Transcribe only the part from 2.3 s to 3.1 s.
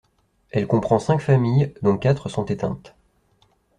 éteintes.